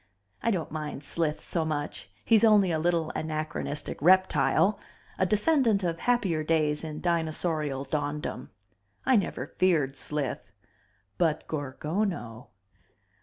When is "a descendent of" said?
5.19-5.99